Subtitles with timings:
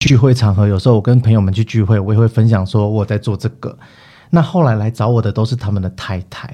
[0.00, 3.76] 聚会场合，有时候我跟朋友们去聚会，我也会分享说我在做这个。
[4.30, 6.48] 那后来来找我的都是他们的太太。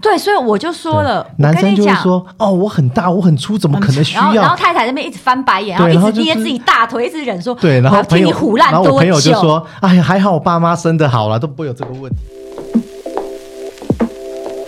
[0.00, 8.84] 对，所以我就说了，男生就会说：“哦，我很大，我很粗，怎么可能需要？”然后，然后太太那边一直翻白眼，然后一直捏自己大腿，一直忍说：“对。”然后朋友，你胡烂多久？
[8.84, 12.18] 然后我朋友就说：“哎呀，还好我爸妈生的好了，都不会有这个问题。”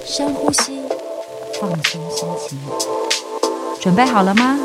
[0.05, 0.81] 深呼吸，
[1.61, 2.59] 放松心情，
[3.81, 4.59] 准备好了吗？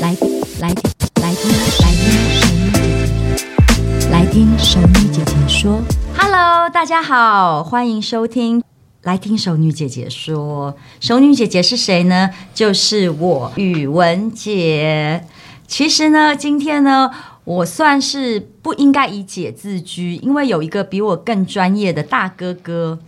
[0.00, 0.14] 来，
[0.60, 0.80] 来，来听，
[1.20, 2.29] 来听，
[4.10, 5.80] 来听熟女姐姐说
[6.18, 8.60] ：“Hello，大家好，欢迎收听。”
[9.02, 12.30] 来听熟女姐姐说，熟女姐姐是谁呢？
[12.52, 15.24] 就是我宇文姐。
[15.68, 17.08] 其实呢，今天呢，
[17.44, 22.98] 我算是不应该以姐自居，因为有一个比我更专业的大哥哥，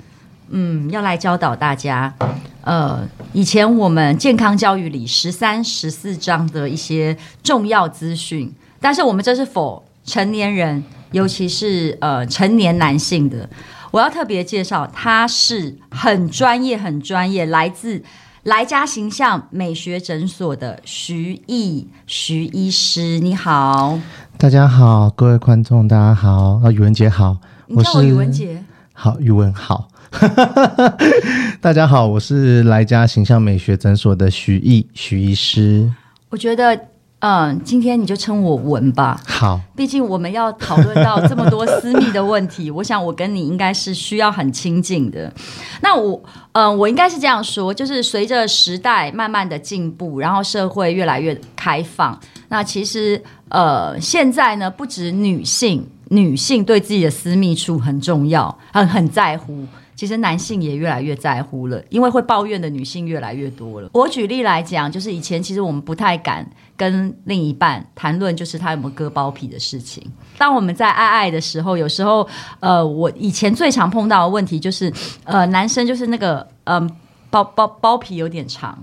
[0.51, 2.15] 嗯，要来教导大家。
[2.63, 13.49] 呃，以前我们健康教育里十三、十四章的一些重要资讯，但是我们这是 for 成年人，尤其是呃成年男性的。
[13.91, 18.03] 我要特别介绍，他是很专业、很专业，来自
[18.45, 23.21] 来家形象美学诊所的徐毅徐医师。
[23.21, 23.99] 你好，
[24.39, 27.37] 大家好，各位观众，大家好，啊，宇文姐好，
[27.69, 28.65] 我叫我宇文姐，
[28.95, 29.89] 好，宇文好，
[31.61, 35.93] 大家好，我是来家形象美学诊所的徐毅徐医师。
[36.31, 36.92] 我觉得。
[37.23, 39.17] 嗯，今天你就称我文吧。
[39.25, 45.33] 好，毕竟我们要讨论到这么多私密的问题， 我想我跟你应该是需要很亲近的。
[45.81, 52.19] 那我，嗯，我应该是这样说，就是随着时代慢慢的进步，然后社会越来越开放，
[52.49, 59.65] 那其实，呃，现在呢，不止女性，女性对自己的私密处很重要，很很在乎。
[60.03, 63.89] 其实男性也越来越在乎了，因为会抱怨的女性越来越多了。
[63.93, 66.45] 我举例来讲，就是以前其实我们不太敢
[66.77, 70.05] 跟另一半谈论，就是他有没有割包皮的事情。
[70.37, 74.93] 当我们在爱爱的时候，有时候，呃，我以前最常碰到的问题就是，
[75.23, 76.91] 呃，男生就是那个，嗯、
[77.31, 78.77] 包包包皮有点长，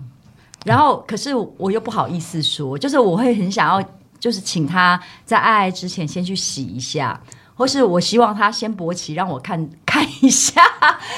[0.63, 3.85] 然后可是我又不好意思说，就是我会很想要，
[4.21, 7.19] 就是请他在爱爱之前先去洗一下。
[7.59, 10.61] 或是我希望他先勃起，让我看 看一下，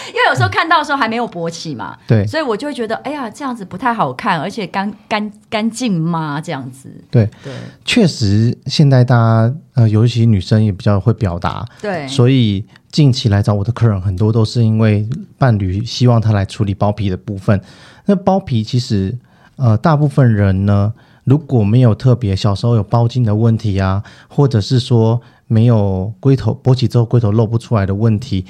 [0.07, 6.41] 因为有时候看到的时候还没有勃起嘛，对，所以我就会觉得，哎呀，这样子不太好看，而且干干干净吗？
[6.41, 7.53] 这样子，对对，
[7.85, 17.61] 确实，现在大家呃，尤其女生也比较会表达，对，所以近期来找我的客人很多都是因为伴侣希望他来处理包皮的部分。
[18.07, 19.15] 那包皮其实
[19.57, 20.91] 呃，大部分人呢，
[21.23, 25.21] 如果没有特别小时候有包茎的问题啊，或者是说。
[25.51, 28.45] 没有龟头勃起之后龟头露不出来的问题，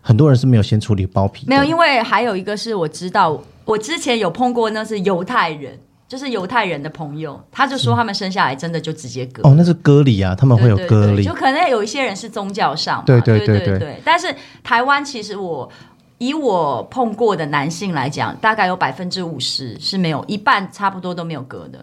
[0.00, 1.44] 很多人是没有先处理包皮。
[1.46, 5.78] 没有，因为还有一个是我知道，我之前有碰过，那是犹太人，
[6.08, 9.42] 就是犹太人的朋友，他就说他们生下来真的就直接割。
[9.46, 14.00] 哦，那是割礼啊，他们会有割礼，就可能有一些人是宗教上，对对对对，对对对。
[14.02, 14.34] 但是
[14.64, 15.70] 台湾其实我
[16.16, 21.78] 以我碰过的男性来讲，大概有百分之五十是没有，一半差不多都没有割的。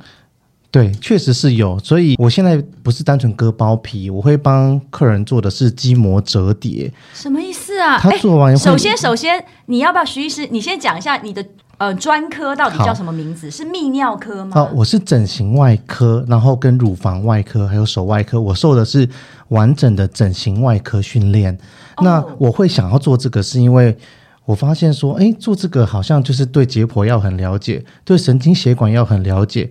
[0.74, 6.92] 对，确实是有，所以我现在不是单纯割包皮，我会帮客人做的是筋膜折叠。
[7.14, 8.00] 什么意思啊？
[8.00, 10.48] 他做完首先，首先你要不要徐医师？
[10.50, 11.46] 你先讲一下你的
[11.78, 13.52] 呃专科到底叫什么名字？
[13.52, 14.60] 是泌尿科吗？
[14.60, 19.08] 哦，我是整形外科，然后跟乳房外科还有手外科，我受的是
[19.50, 21.54] 完整的整形外科训练。
[21.98, 22.04] 哦。
[22.04, 23.96] 那我会想要做这个，是因为
[24.46, 29.70] 我发现说，哎，做这个好像就是对解剖要很了解，对神经血管要很了解。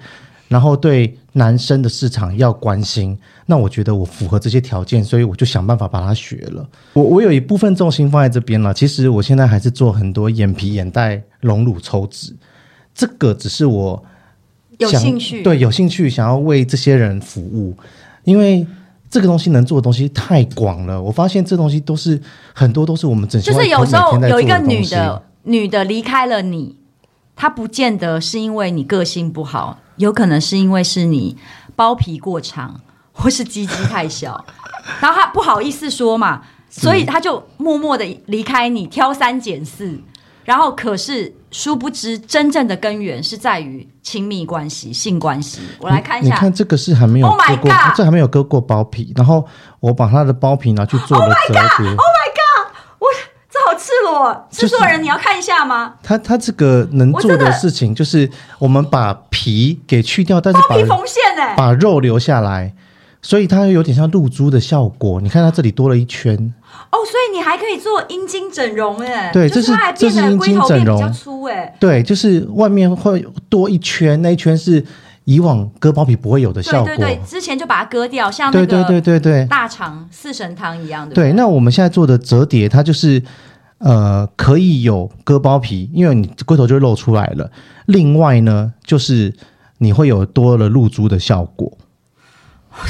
[0.53, 6.69] 然后对男生的市场要关心，那我觉得我符合这些条件，所以我就想办法把它学了。
[6.93, 8.75] 我我有一部分重心放在这边了。
[8.75, 12.37] 其实我现在还是做很多眼皮、眼袋、隆乳抽脂，
[12.95, 14.05] 这个只是我
[14.77, 17.75] 有兴趣，对，有兴趣想要为这些人服务，
[18.25, 18.67] 因为
[19.09, 21.01] 这个东西能做的东西太广了。
[21.01, 22.21] 我发现这东西都是
[22.53, 26.77] 很多都是我们整形，就是有时候有一个女的女的离开了你，
[27.35, 29.79] 她不见得是因为你个性不好。
[29.97, 31.37] 有可能是因为是你
[31.77, 32.81] 包皮过长，
[33.13, 34.45] 或是鸡鸡太小，
[35.01, 40.01] 然后他不好意思说嘛，所以他就默默的离开你，挑三拣四。
[40.45, 45.61] 然后可是殊不知，真正的根源是在于亲密关系、性关系。
[45.79, 49.47] 我来看一下，你看这个是还没有割过，Oh 这还没有割过包皮，然后
[49.79, 51.87] 我把他的包皮拿去做了折叠。
[51.87, 51.99] Oh
[54.03, 55.95] 这好赤裸，制作人你要看一下吗？
[56.03, 58.29] 他他这个能做的事情就是
[58.59, 62.75] 我们把皮给去掉，但是皮缝线哎，把肉留下来。
[63.25, 66.35] 所以它有点像露珠的效果，你看它这里多了一圈。
[66.91, 74.85] 哦，所以你还可以做阴茎整容哎，对，这是这是阴茎整容，比较粗哎，对，就是外面会多一圈，那一圈是
[75.23, 79.47] 以往割包皮不会有的效果，对对对，之前就把它割掉，像那个对对对对对。
[79.47, 83.23] 大肠四神汤一样的，对，那我们现在做的折叠，它就是
[83.83, 87.51] 呃可以有割包皮，因为你龟头就露出来了，
[87.87, 89.35] 另外呢就是
[89.79, 91.77] 你会有多了露珠的效果。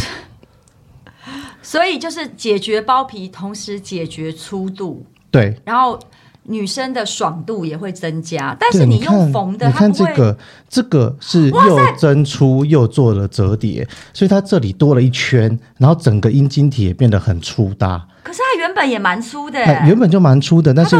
[1.62, 5.98] 所以就是解决包皮，同时解决粗度，对，然后
[6.44, 8.56] 女生的爽度也会增加。
[8.58, 10.36] 但是你用缝的，你看这个，
[10.68, 18.06] 这个是又增粗又做了折叠，所以它这里多了一圈，然后整个阴茎体也变得很粗大。
[18.22, 20.96] 可是它原本也蛮粗的，原本就蛮粗的，但是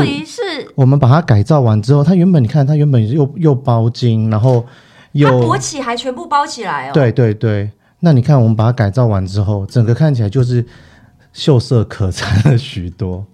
[0.75, 4.65] 我们把它改造完之后，它原本你看它原本又又包茎，然后
[5.13, 6.91] 又勃起还全部包起来哦。
[6.93, 7.71] 对对对。
[8.05, 10.67] 那你看，我们把它改造完之后，整个看起来就是
[11.33, 13.27] 秀色可餐了许多。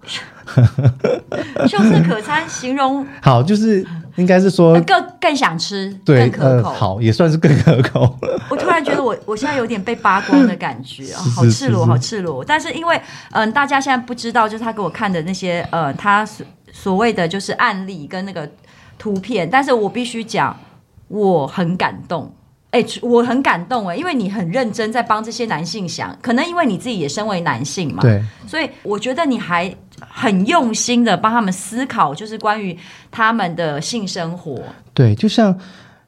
[1.67, 3.85] 秀色可餐，形容 好，就是
[4.15, 8.17] 应该是说更更想吃，对，更可口，呃，好，也算是更可口。
[8.49, 12.43] 我突然觉得我我现在有点被扒光的感觉 啊，好赤裸，好赤裸。
[12.43, 12.95] 但是因为
[13.31, 18.49] 嗯、呃，大家现在不知道，就是他给我看的那些呃，他所所谓的就是案例跟那个
[18.97, 20.57] 图片，但是我必须讲，
[21.09, 22.33] 我很感动。
[22.71, 32.77] 哎、欸，我很感动哎，因为你很认真在帮这些男性想，可能因为你自己也身为男性嘛，对，所以我觉得你还很用心的帮他们思考，就是关于
[33.09, 34.61] 他们的性生活。
[34.93, 35.57] 对，就像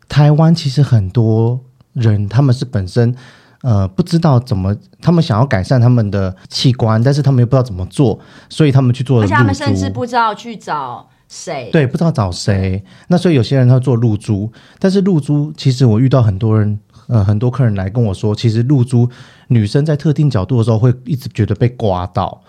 [0.08, 1.60] 台湾其实很多
[1.94, 3.16] 人他们是本身
[3.64, 8.20] 呃不知道怎么，他们想要改善他们的器官，但是他们又不知道怎么做，
[8.50, 11.10] 所以他们去做了，而且他们甚至不知道去找。
[11.34, 11.70] 谁？
[11.72, 12.84] 对，不知道找谁。
[13.08, 19.10] 那所以有些人他做露珠，但是露珠其实我遇到很多人，呃，很多客人来跟我说，其实露珠
[19.48, 22.44] 女生在特定角度的时候会一直觉得被刮到，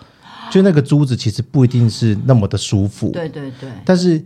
[0.51, 3.09] 就那个珠子其实不一定是那么的舒服。
[3.11, 3.69] 对对对。
[3.85, 4.21] 但是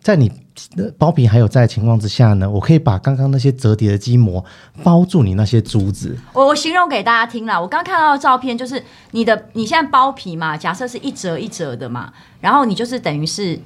[0.00, 0.32] 在你
[0.74, 4.42] 的包皮还有在的情况之下呢，我可以把刚刚那些折叠的筋膜
[4.82, 6.16] 包住你那些珠子。
[6.32, 12.10] 我我形容给大家听啦，我刚看到的照片就是你的，你现在包皮嘛，假设是一折一折的嘛，
[12.40, 13.60] 然后你就是等于是。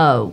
[0.00, 0.32] 呃，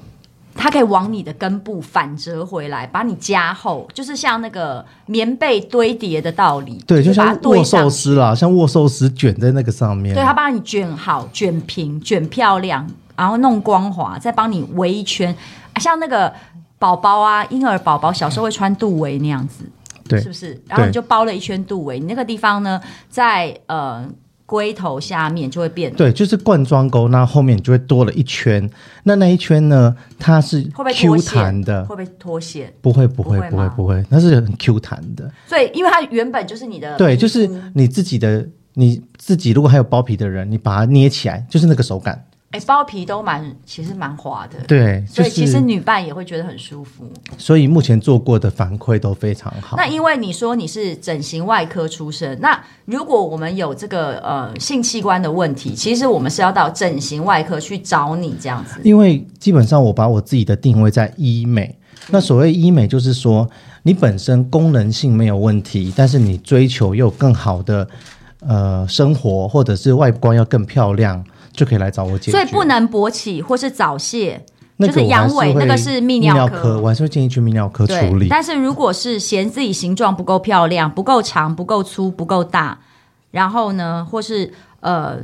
[0.55, 6.81] 它可以往你的根部反折回来，把你加厚，就是像那个棉被堆叠的道理。
[6.87, 10.15] 对，就像握寿司啦，像握寿司卷在那个上面。
[10.15, 15.35] 对，它帮你卷好、卷平、卷漂亮，然后弄光滑，再帮你围一圈，
[15.81, 16.33] 像那个
[16.79, 19.65] 宝宝啊，婴儿宝宝小时候会穿肚围那样子，
[20.07, 20.59] 对，是不是？
[20.67, 22.79] 然后你就包了一圈肚围，你那个地方呢，
[23.09, 24.07] 在呃。
[24.47, 28.67] 龟头下面就会变，对，就是灌装沟，那后面就会多了一圈。
[29.03, 30.63] 那那一圈呢，它是
[30.95, 32.73] Q 弹的，会不会脱线？
[32.81, 35.29] 不会，不会，不会，不会，它是很 Q 弹的。
[35.45, 42.23] 所以，因为它原本就是你的，对，就是你自己的，你自己如果还有包皮的人，你把它捏起来，就是那个手感。
[42.51, 47.05] 哎，包皮都蛮，其实蛮滑的，对，所以其实女伴也会觉得很舒服。
[47.38, 49.75] 所以目前做过的反馈都非常好。
[49.75, 58.80] 那因为你说你是整形外科出身，那如果我们有这个呃性器官的问题，其实我们是要到整形外科去找你这样子。
[58.81, 61.77] 因为基本上我把我自己的定位在医美，
[62.09, 63.45] 那所谓医美就是说
[63.83, 67.85] 你本身功能性没有问题，但是你追求又有更好的
[68.39, 71.21] 呃生活，或者是外观要更漂亮。
[71.57, 74.45] 就可以来找我解决，所以不能勃起或是早泄，
[74.80, 78.28] 就是阳痿，那个是泌尿科，我还是会建议去泌尿科处理。
[78.30, 82.78] 但是如果是嫌自己形状不够漂亮、不够长、不够粗、不够大，
[83.31, 85.18] 然后呢，或是呃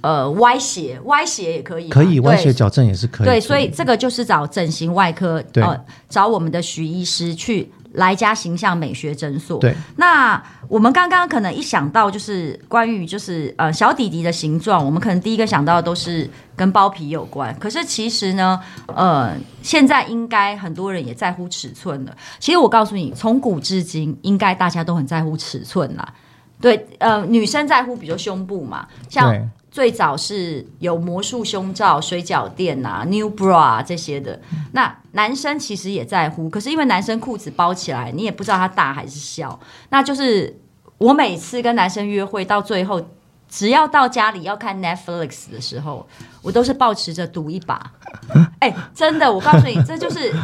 [0.00, 3.26] 呃歪斜，歪斜也可以，可以歪斜矫正也是可以。
[3.26, 7.70] 对，所以这个就是找整形外科，呃，找我们的徐医师去。
[7.92, 9.58] 来家形象美学诊所。
[9.58, 17.54] 对，那我们刚刚可能一想到就是关于就是呃小弟弟的形状，我们可能第一个想到的都是跟包皮有关。
[17.58, 22.16] 可是其实呢，呃，现在应该很多人也在乎尺寸了。
[22.38, 26.14] 其实我告诉你，从古至今，应该大家都很在乎尺寸啦。
[26.60, 29.48] 对，呃，女生在乎，比如胸部嘛，像。
[29.78, 34.40] 最早是有魔术胸罩、水饺店啊、New Bra 这些的。
[34.72, 39.60] 那男生其实也在乎，可是因为男生裤子包起来，你也不知道他大还是小。
[39.90, 40.60] 那就是
[40.98, 43.00] 我每次跟男生约会到最后，
[43.48, 46.08] 只要到家里要看 Netflix 的时候，
[46.42, 47.92] 我都是抱持着赌一把。
[48.58, 50.34] 哎、欸，真的，我告诉你，这就是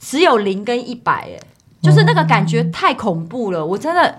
[0.00, 1.38] 只有零跟一百，哎，
[1.80, 3.64] 就是那个感觉太恐怖了。
[3.64, 4.18] 我真的，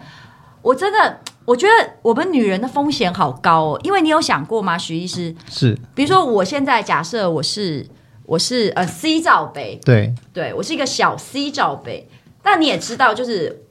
[0.61, 3.79] 我真的，我觉得我们女人的风险好高哦。
[3.83, 5.35] 因为你有想过吗，徐医师？
[5.49, 7.85] 是，比如说我现在假设我是
[8.25, 12.07] 我是呃 C 罩杯，对，对我是一个小 C 罩杯，
[12.41, 13.63] 但你也知道，就是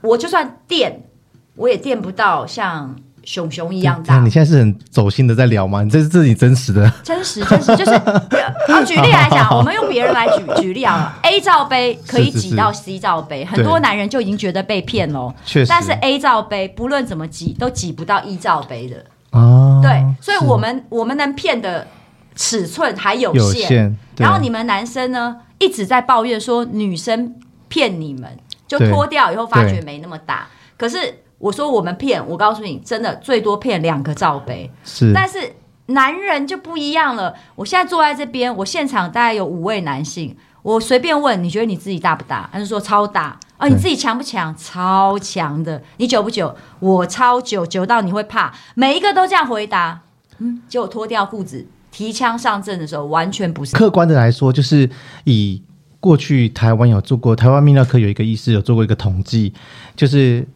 [0.00, 1.08] 我就算垫，
[1.56, 2.96] 我也垫不到像。
[3.24, 5.82] 熊熊一样大，你现在是很走心的在聊吗？
[5.82, 7.90] 你这是自己真实的，真实真实就是。
[8.68, 11.18] 好，举例来讲，我们用别人来举举例啊。
[11.22, 15.34] A 罩杯可以挤到 C 罩杯，很多男人就已经觉得被骗了。
[15.44, 19.04] 确实，但是 A 罩杯不论怎么挤都挤不到 E 罩杯的。
[19.32, 21.86] 哦，对，所以我们我们能骗的
[22.34, 23.42] 尺寸还有限。
[23.42, 23.96] 有限。
[24.16, 27.34] 然后你们男生呢，一直在抱怨说女生
[27.68, 28.30] 骗你们，
[28.66, 30.98] 就脱掉以后发觉没那么大，可是。
[31.40, 34.70] 我说我们骗，我告诉你，真的最多骗两个罩杯。
[34.84, 35.38] 是，但是
[35.86, 37.34] 男人就不一样了。
[37.56, 42.46] 我现在坐在这边，我现场大概有五位男性，我随便问，你觉得你自己大不大？
[42.52, 43.66] 他就说超大啊。
[43.66, 44.54] 你自己强不强？
[44.54, 45.82] 超强的。
[45.96, 46.54] 你久不久？
[46.78, 48.52] 我超久，久到你会怕。
[48.74, 50.02] 每一个都这样回答。
[50.40, 53.74] 嗯，结果脱掉裤子，提枪上阵的时候，完全不是。
[53.74, 54.90] 客观的来说，就是
[55.24, 55.62] 以
[56.00, 59.54] 过去台湾有做过，台湾泌尿科有一个医师有做过一个统计，
[59.96, 60.46] 就是。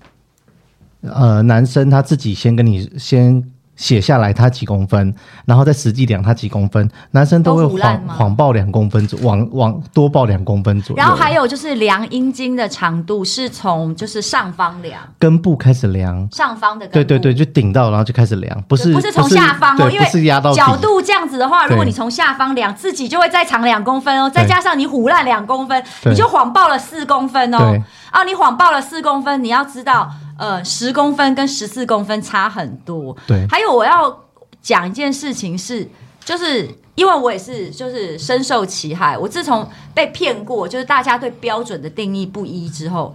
[1.12, 3.42] 呃，男生他自己先跟你先
[3.76, 5.12] 写下来他几公分，
[5.44, 10.96] 然后再实际量他几公分，男生都会谎谎报两公分，往往多报两公分左右。
[10.96, 15.00] 然后还有就是量阴茎的长度是从就是上方量。
[15.18, 27.76] 根部开始量，上方的对对对，就顶到然后就开始量，不是不是从下方哦，因为是压到角度这样子的话，如果你从下方量自己就会再长两公分哦，再加上你唬烂两公分，你就谎报了四公分哦。
[28.14, 30.08] 啊，你谎报了四公分，你要知道。
[30.38, 33.16] 呃，十公分跟十四公分差很多。
[33.26, 34.24] 对，还有我要
[34.62, 35.88] 讲一件事情是，
[36.24, 39.18] 就是因为我也是就是深受其害。
[39.18, 43.14] 我自从被骗过，就是大家对标准的定义不一之后，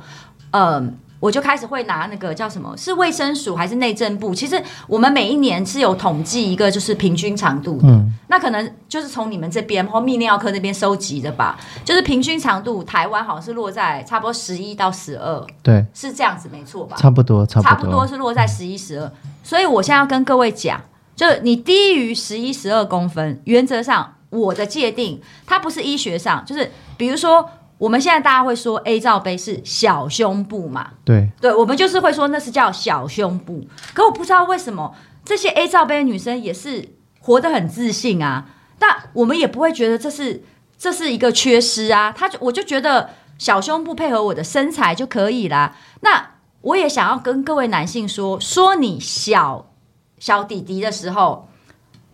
[0.52, 0.94] 嗯、呃。
[1.20, 4.34] 我就开始会拿那个叫什么，是卫生署还是内政部？
[4.34, 11.60] 其实我们每一年是有统计一个就是平均长度的，嗯，那可能就是从你们这边或泌尿科那边收集的吧。
[11.84, 16.96] 就是平均长度，台湾好像是落在差不多十一到十二，对，是这样子没错吧？
[16.98, 19.12] 差不多，差不多，差不多是落在十一十二。
[19.44, 20.82] 所以我现在要跟各位讲，
[21.16, 27.50] 就是你低于十一十二公分，原则上我的界定，它不是医学上，就是比如说。
[27.80, 30.92] 我们现在大家会说 A 罩杯是小胸部嘛？
[31.04, 33.66] 对，对，我们就是会说那是叫小胸部。
[33.96, 34.94] 可我不知道为什么
[35.26, 38.46] 这些 A 罩杯的女生也是活得很自信啊，
[38.78, 40.44] 但我们也不会觉得这是
[40.78, 42.12] 这是一个缺失啊。
[42.12, 43.10] 她就我就觉得
[43.40, 45.76] 小胸部配合我的身材就可以啦。
[46.02, 46.32] 那
[46.62, 49.72] 我也想要跟各位男性说，说你小
[50.20, 51.49] 小弟弟的时候。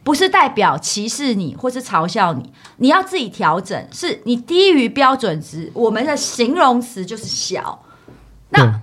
[0.06, 3.88] 不是代表歧视你或是嘲笑你，你要自己调整。
[3.92, 7.80] 是你低于标准值，我们的形容词就是小。
[8.50, 8.82] 那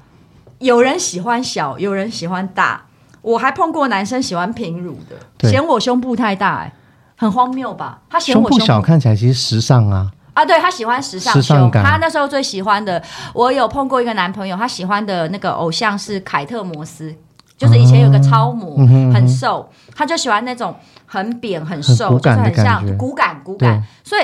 [0.59, 2.87] 有人喜欢小，有人喜欢大。
[3.21, 6.73] 我还碰过男生喜欢平乳的，嫌我胸部太大，欸，
[7.15, 8.01] 很荒谬吧？
[8.11, 10.11] 他嫌我胸部，胸部小，看起来其实时尚啊。
[10.35, 13.01] 啊，对，他喜欢时尚胸，他那时候最喜欢的，
[13.33, 17.15] 我有碰过一个男朋友，他喜欢的那个偶像是凯特摩斯。
[17.63, 20.75] 就是以前有个超模，嗯、很瘦，他就喜欢那种
[21.07, 23.81] 很扁很瘦，很就是很像骨感骨感。
[24.03, 24.23] 所以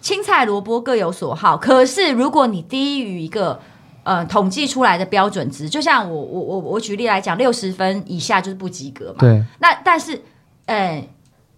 [0.00, 1.56] 青菜萝卜各有所好。
[1.56, 3.60] 可是如果你低于一个
[4.02, 9.20] 呃统计出来的标准值，就像我我我我举例来讲，六十分以下就是不及格嘛。
[9.20, 9.44] 对。
[9.60, 10.20] 那但是，
[10.66, 11.08] 呃，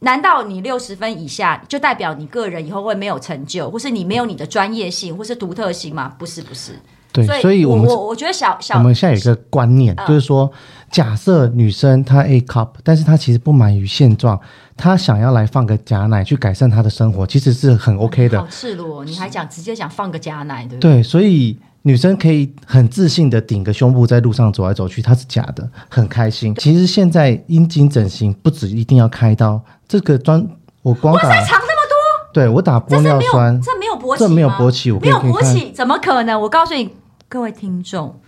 [0.00, 6.12] 难道你六十分以下就代表你个人以后会没有成就，或是你没有你的专业性或是独特性吗？
[6.18, 6.78] 不是，不是。
[7.12, 10.50] 对，所以我们我我觉得小小我们现在有一个观念，就是说，
[10.90, 14.40] 假设女生她 A cup，但是她其实不满于现状，
[14.78, 18.40] 她想要来放个假奶去改善她的生活，其实是很 OK 的。
[18.40, 20.94] 好赤裸，你还讲直接讲放个假奶，对不对？
[20.94, 26.54] 对，所以女生可以很自信的顶个胸部在路上走来走去，她是假的，很开心。
[26.54, 30.42] 其实现在阴茎整形不止一定要开刀，这个专
[30.80, 36.40] 我光打长那么多，对我打玻尿酸，这没有勃起，这没有勃起，没有勃起，怎么可能？
[36.40, 36.90] 我告诉你。
[37.32, 38.20] 各位听众，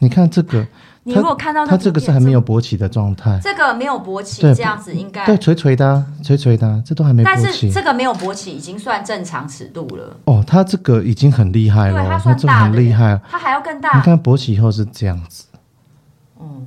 [0.00, 0.66] 你看这个，
[1.04, 7.42] 你如果看到它这个是还没有勃起的状态，这个没有勃起，这样子应该对垂垂的，垂垂的，这都还没勃起。
[7.44, 10.16] 但是这个没有勃起已经算正常尺度了。
[10.24, 13.96] 哦，它这个已经很厉害了，它算大很厉害，它还要更大。
[13.96, 15.44] 你看勃起以后是这样子，
[16.40, 16.66] 嗯，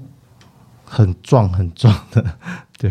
[0.86, 2.26] 很壮很壮的，
[2.80, 2.90] 对，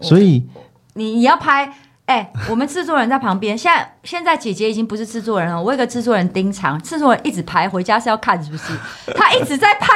[0.00, 0.48] 所以
[0.94, 1.70] 你你要拍。
[2.06, 3.56] 哎、欸，我们制作人在旁边。
[3.56, 8.72] 现在现在姐姐已经不是制作人了，我有个制作人盯场，制作人一直拍，回家是要看是不是？
[9.14, 9.86] 他一直在拍，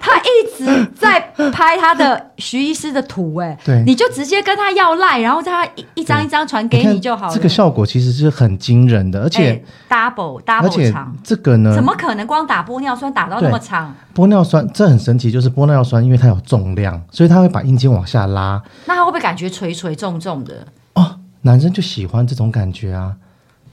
[0.00, 1.20] 他一直在
[1.50, 3.48] 拍他的徐医师的图、欸。
[3.48, 7.34] 哎，对，你就直接跟他要赖，然后他一一张一张传给你就好了。
[7.34, 11.14] 这个效果其实是很惊人的，而且、欸、double double 长。
[11.24, 13.92] 这个呢，怎么可能光打玻尿酸打到那么长？
[14.14, 18.62] 玻尿酸这很神奇，就是玻尿酸因为它有重量，所以它会把阴茎往下拉。
[18.86, 20.66] 那他会不会感觉垂垂重重的？
[21.46, 21.50] 哦。
[21.50, 23.14] 男生就喜欢这种感觉啊！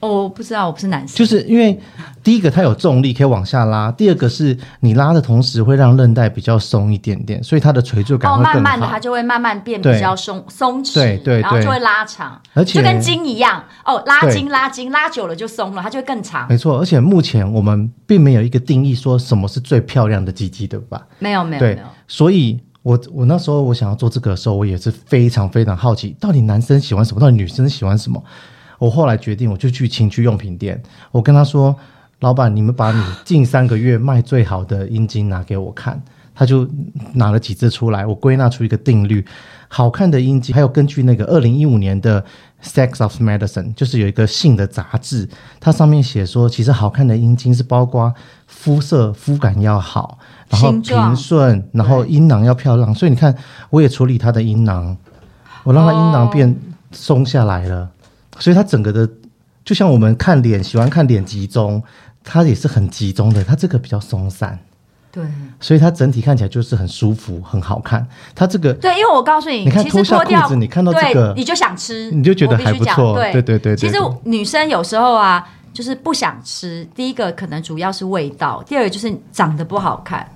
[0.00, 1.16] 哦，我不知道，我不是男生。
[1.16, 1.80] 就是因为
[2.22, 8.50] 第一个它有重力可以往下拉，第二个是你拉的同时会让韧带比较松一点点，所以它的垂坠感会更好。
[8.50, 16.46] 哦，慢慢的它就会慢慢变比较松松弛，对对对，然后就会拉长，而且就跟筋一样哦，拉筋拉筋拉久了就松了，它就会更长。
[16.50, 21.00] 没错，而且目前我们并没有一个定义说什么是最漂亮的鸡鸡，对吧？
[21.18, 22.60] 没有没有对没有，所以。
[22.84, 28.22] 我我那时候我想要做这个的时候，我也是非常非常好奇，到底男生喜欢什么，到底女生喜欢什么。
[28.78, 31.74] 我后来决定，我就去情趣用品店，我跟他说
[32.20, 36.00] ：“老板，你们把你近三个月卖最好的阴茎拿给我看。”
[36.36, 36.68] 他就
[37.12, 39.24] 拿了几支出来，我归纳出一个定律：
[39.68, 42.20] 好看的阴茎，还有根据那个二零一五年的
[42.62, 45.28] 《Sex of Medicine》，就是有一个性的杂志，
[45.60, 48.12] 它上面写说，其实好看的阴茎是包括
[48.48, 50.18] 肤色、肤感要好。
[50.54, 53.34] 然后平顺，然后阴囊要漂亮，所以你看，
[53.70, 54.96] 我也处理他的阴囊，
[55.62, 56.54] 我让他阴囊变
[56.92, 57.88] 松下来了，哦，
[58.38, 59.08] 所以他整个的
[59.64, 61.82] 就像我们看脸喜欢看脸集中，
[62.22, 64.58] 他也是很集中的，他这个比较松散，
[65.10, 65.24] 对，
[65.60, 68.04] 所以它整体看起来就是很舒服，很好看。
[68.34, 73.76] 它这个对，因为我告诉你，你看脱下裤子，你看到这个，你就想吃，你就觉得还不错，对对对，对，对。
[73.76, 80.28] 其实女生有时候啊，就是不想吃，第一个可能主要是味道，第二个就是长得不好看。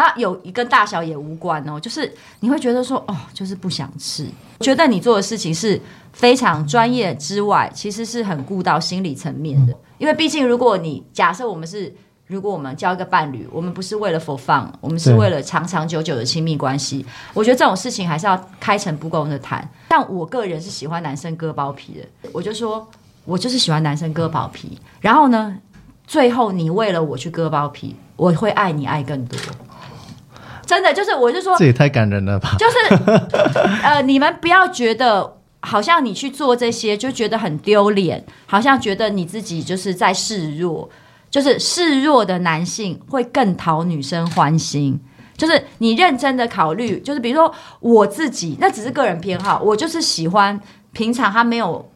[0.00, 4.26] 那有一跟大小也无关哦，就是你会觉得说哦，就是不想吃，
[4.60, 5.78] 觉得你做的事情是
[6.14, 9.76] 非常专业之外，其实是很顾到心理层面的。
[9.98, 11.94] 因为毕竟，如果你假设我们是，
[12.28, 17.04] 如果我们交一个伴侣，我们不是为了 for fun，我们是为了长长久久的亲密关系。
[17.34, 19.68] 我觉得这种事情还是要开诚布公的谈。
[19.86, 22.88] 但我个人是喜欢男生割包皮的，我就说
[23.26, 24.80] 我就是喜欢男生割包皮。
[25.02, 25.58] 然后呢，
[26.06, 29.38] 最后你为了我去割包皮，我会爱你爱更多。
[30.70, 32.54] 真的就是，我就说，这也太感人了吧！
[32.56, 32.76] 就是，
[33.82, 40.88] 呃，你们不要觉得好像你去做这些就觉得很丢脸，好像觉得你自己就是在示弱，
[41.28, 45.00] 就是示弱的男性会更讨女生欢心。
[45.36, 50.60] 就是你认真的考虑，就是比如说我自己，那只是个人偏好，我就是喜欢
[50.92, 51.90] 平常他没有。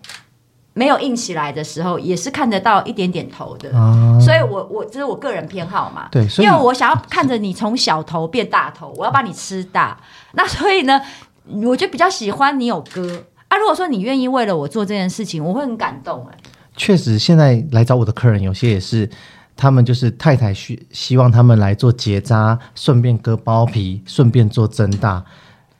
[0.74, 6.08] 没有硬起来的时候，也是看得到一点点头的，啊、所以我我这是我个人偏好嘛。
[6.10, 9.96] 对，因为我想要看着你从小头变大头，我要把你吃大。
[10.32, 11.00] 那所以呢，
[11.46, 13.56] 我就比较喜欢你有割啊。
[13.56, 16.36] 如果说你愿意为了我做这件事情，我会很感动哎。
[16.76, 19.08] 确实，现在来找我的客人有些也是，
[19.54, 25.24] 他们就是太太需希望他们来做结扎，顺便割包皮，顺便做增大。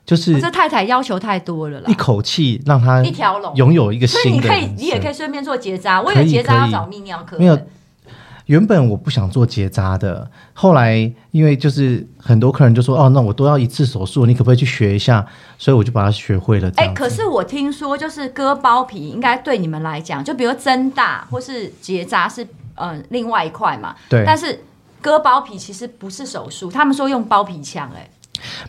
[0.05, 6.01] 就是这太太要求太多了啦，一口气让他一条龙拥有一个新的，所以你可以，你也可以顺便做结扎。
[6.01, 7.59] 我以为结扎要找泌尿科，没有。
[8.45, 15.25] 原本我不想做结扎的，后来因为就是很多客人就说哦，那我都要一次手术，你可不可以去学一下？
[15.57, 16.69] 所以我就把它学会了。
[16.75, 22.43] 哎、欸，可是我听说就是割包皮，应该对你们来讲，就比如增大或是结扎是
[22.75, 23.95] 嗯、呃、另外一块嘛。
[24.07, 24.23] 对。
[24.23, 24.63] 但是
[25.01, 28.09] 割包皮其实不是手术，他们说用包皮枪、欸，哎。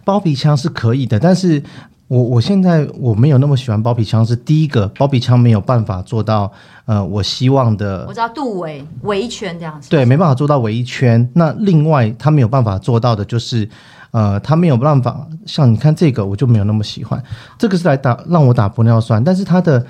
[0.04, 1.62] 包皮枪是可以的，但是
[2.08, 4.24] 我我现在我没有那么喜欢包皮枪。
[4.24, 6.52] 是第一个，包皮枪没有办法做到
[6.84, 11.28] 呃我希望的，我知道肚围围一圈这样子，对，没办法做到围一圈。
[11.34, 13.68] 那另外他没有办法做到的就是，
[14.12, 17.20] 呃，他没有办法像你看这个，我就没有那么喜欢。
[17.58, 19.84] 这个是来打让我打玻尿酸，但是它的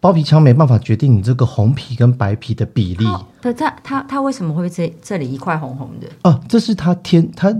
[0.00, 3.06] 包皮枪没办法决定你这个红皮跟白皮的比例。
[3.40, 6.08] 对，它它它为什么会这这里一块红红的？
[6.22, 7.54] 哦，这是它天他。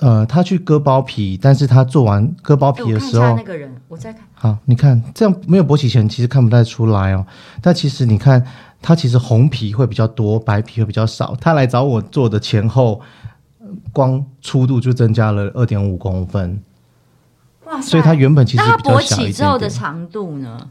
[0.00, 4.22] 呃，他去割包皮，但是他做完割包皮的时候，欸、那个人我在看。
[4.34, 7.24] 好，你看这样没有勃起前其实看不太出来哦，
[7.62, 8.44] 但其实你看
[8.82, 11.34] 他其实红皮会比较多，白皮会比较少。
[11.40, 13.00] 他来找我做的前后，
[13.92, 16.62] 光粗度就增加了二点五公分。
[17.64, 17.92] 哇塞！
[17.92, 19.20] 所以他原本其实比较小一点点。
[19.20, 20.68] 勃起之后的长度呢？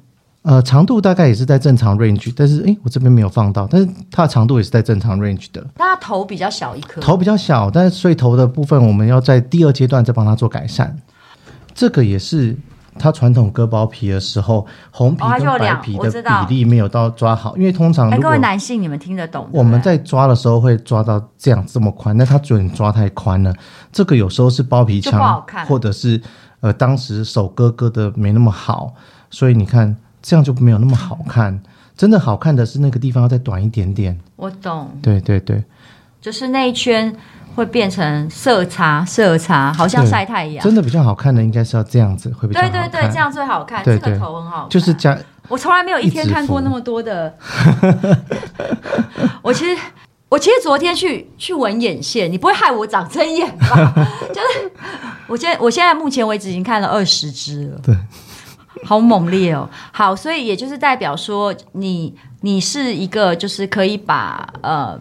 [0.49, 5.63] 呃，长度大概也是在正常 range，但是诶，我这边没有放到，但是它的长度也是在正常 range 的。
[5.75, 10.97] 它头比较小一颗，头比较小，但是所以头的部分我们要在第二阶段再帮他做改善。
[11.75, 12.57] 这个也是
[12.97, 16.09] 他传统割包皮的时候，红皮跟白皮的
[16.47, 23.53] 比例没有到抓好，因为通常各位男性你们听得懂，我们在抓的时候会抓到这样这么宽，那他准抓太宽了，
[23.91, 26.19] 这个有时候是包皮枪，或者是
[26.61, 28.95] 呃当时手割割的没那么好，
[29.29, 29.95] 所以你看。
[30.21, 31.61] 这样就没有那么好看。
[31.95, 34.17] 真的好看的是那个地方要再短一点点。
[34.37, 34.89] 我懂。
[35.01, 35.61] 对对对，
[36.21, 37.13] 就是那一圈
[37.55, 40.63] 会变成色差，色差好像晒太阳。
[40.63, 42.71] 真的比较好看的应该是要这样子，会比较好看。
[42.71, 43.83] 对对对，这样最好看。
[43.83, 44.69] 对对，这个头很好看。
[44.69, 45.17] 就是加。
[45.49, 47.35] 我从来没有一天看过那么多的。
[49.41, 49.81] 我其实
[50.29, 53.93] 我其实昨天去去纹眼线，你不会害我长针眼吧？
[54.29, 54.71] 就是
[55.27, 57.79] 我现在我现在目前为止已经看了二十支了。
[57.83, 57.93] 对。
[58.83, 59.69] 好猛烈哦！
[59.91, 64.99] 好，所以也就是代表说你，你你是一个，就是可以把呃，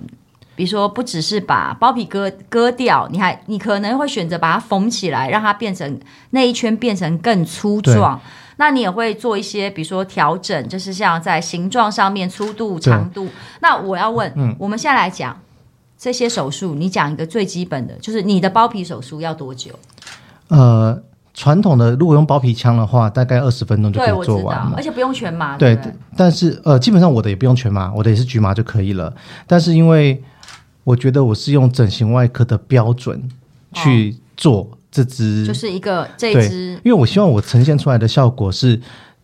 [0.56, 5.98] 比如说不只是把包皮割割掉，你还你可能会选择把它缝起来，让它变成
[6.30, 8.20] 那一圈变成更粗壮。
[8.56, 13.28] 那你也会做一些，比如说调整，就是像在形状上面粗度、长度。
[13.60, 15.40] 那我要问，嗯，我们现在来讲
[15.96, 19.70] 这些手术，你讲一个最基本的，就是你的包皮手术要多久？
[20.48, 21.00] 呃。
[21.38, 25.56] 传统的如果用包皮枪的话，大概二十分钟就可以做完了，而且不用全麻。
[25.56, 29.14] 对，对，但是呃，基本上我的也不用全麻，我的也是局麻就可以了。
[29.46, 30.20] 但是因为
[30.82, 33.22] 我觉得我是用整形外科的标准
[33.72, 38.80] 去做这支，哦、就是一个这一支，因为我希望我呈现出来的效果是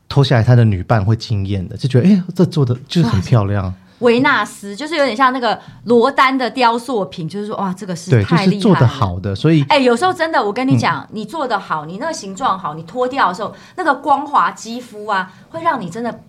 [0.09, 3.75] 脱下来他的女伴会惊艳的，就觉得哎，这做的就是很漂亮。
[4.05, 16.21] 维纳斯就是有点像那个罗丹的雕塑品，就是说哇，这个是太厉害了，就是做的好的，所以哎、欸，有时候真的，我跟你讲，嗯、你做的好，你那个形状好，你脱掉的时候，那个光滑肌肤啊，会让你真的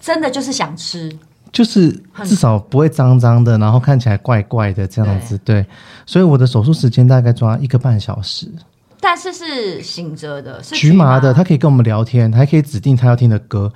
[0.00, 1.14] 真的就是想吃，
[1.52, 1.90] 就是
[2.24, 5.66] 至少不会脏脏的，然后看起来怪怪的这样子，对，对。
[6.06, 8.50] 所以我的手术时间大概抓一个半小时，
[9.00, 13.72] 但是是醒着的，是局麻的，他可以跟我们聊天，还可以指定他要听的歌。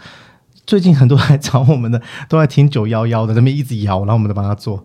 [0.67, 4.83] 最近很多来找我们的都在听九幺幺的，那边一直摇，然后我们都帮他做。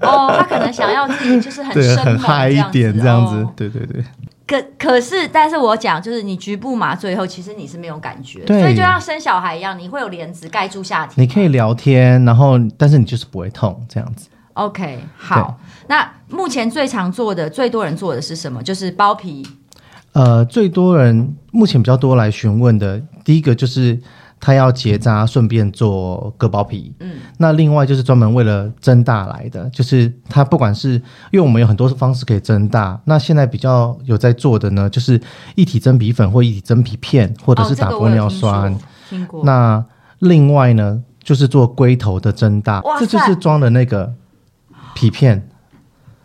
[0.00, 4.02] 哦，他可能想要自己就是很对很嗨一点这样子，哦、对对对。
[4.46, 11.20] 可可是，但是我讲就是你局部麻醉后，其实你是没有感觉，所以就像生小孩一样，你会有帘子盖住下体。
[11.20, 14.28] 你可以聊天，然后但是你就是不会痛这样子。
[14.54, 15.58] OK，好。
[15.86, 18.62] 那目前最常做的、最多人做的是什么？
[18.62, 19.46] 就是包皮。
[20.12, 24.00] 呃，最多人目前比较多来询问的，第一个就是。
[24.44, 26.92] 他要结扎，顺便做割包皮。
[26.98, 30.94] 嗯，那另外就是专门为了增大来的，就是他不管是
[31.30, 35.20] 因为我们有很多方式可以增大，那现在比较有在做的呢，就是
[35.54, 38.76] 一体真皮粉或一体真皮片，或者是打玻尿酸。
[39.08, 39.44] 听过。
[39.44, 39.84] 那
[40.18, 44.12] 另外呢，就是做龟头的增大，这就是装的那个
[44.96, 45.48] 皮片。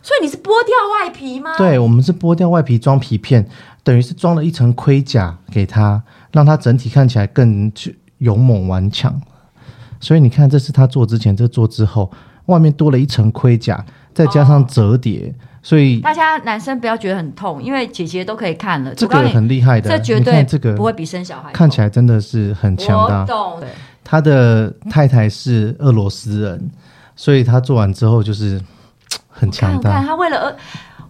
[0.02, 1.56] 所以你是剥掉外皮吗？
[1.58, 3.46] 对，我们是剥掉外皮装皮片，
[3.82, 6.02] 等于是装了一层盔甲给他，
[6.32, 7.97] 让它整体看起来更去。
[8.18, 9.20] 勇猛顽强，
[10.00, 12.10] 所以你看，这是他做之前，这做之后，
[12.46, 23.20] 外面多了一层盔甲，再加上折叠，哦、所以大家男生不要觉得很痛，因为姐姐都可以看了，这个很厉害的，这绝对这个不会比生小孩看起来真的是很强大。
[23.20, 23.60] 我懂，
[24.02, 26.70] 他的太太是俄罗斯人，
[27.14, 28.60] 所以他做完之后就是
[29.28, 30.02] 很强大。
[30.02, 30.56] 他为了俄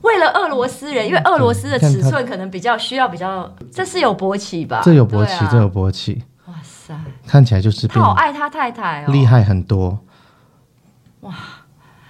[0.02, 4.80] 为了俄罗斯人，因为俄罗斯的尺寸可能比较需要比较，这是有勃起吧？
[4.84, 6.22] 这有勃起，啊、这有勃起。
[7.26, 9.98] 看起来就是他好爱他太太哦，厉害很多
[11.20, 11.34] 哇！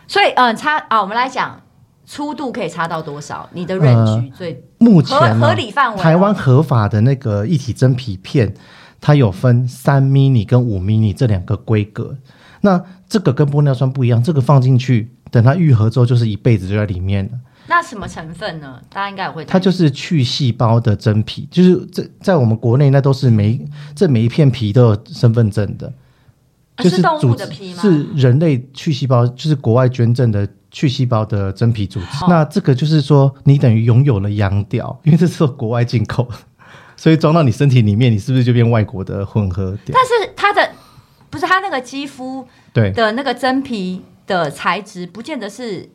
[0.06, 1.60] 所以嗯，差啊，我们来讲
[2.06, 3.48] 粗度可以差到多少？
[3.52, 8.54] 你的 range 最、呃、目前合理范围，台湾合法的那个一体真皮片，
[9.00, 12.16] 它有分三 mini 跟五 mini 这两个规格。
[12.60, 17.30] 那这个跟玻尿酸不一样，这个放进去，等它愈合之后，就是一辈子就在里面了。
[17.70, 18.80] 那什么成分呢？
[18.88, 19.44] 大家应该也会。
[19.44, 23.60] 它就是去细胞的真皮，就是在在我们国内那都是每
[23.94, 25.92] 这每一片皮都有身份证的，
[26.78, 27.82] 就是，是动物的皮吗？
[27.82, 32.24] 是人类去细胞，就是国外捐赠的去细胞的真皮组织。
[32.24, 36.26] 哦、那这个就是说，你等于拥有了洋屌，因为这是国外进口，
[36.96, 39.94] 所以装到你身体里面，你是不是就变外国的混合屌？
[39.94, 40.70] 但是它的
[41.28, 45.90] 不是它那个肌肤对的那个真皮的材质，不见得是。